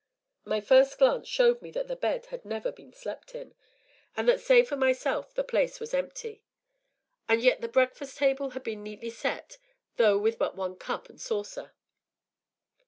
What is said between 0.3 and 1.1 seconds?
My first